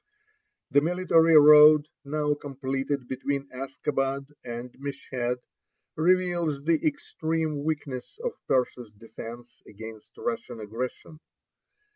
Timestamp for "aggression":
10.59-11.19